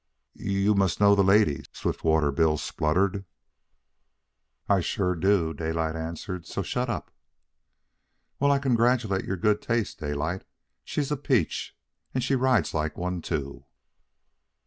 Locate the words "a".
11.11-11.17